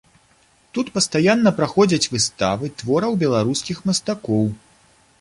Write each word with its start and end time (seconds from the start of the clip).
Тут 0.77 0.87
пастаянна 0.95 1.53
праходзяць 1.59 2.09
выставы 2.15 2.73
твораў 2.83 3.21
беларускіх 3.23 3.77
мастакоў. 3.93 4.43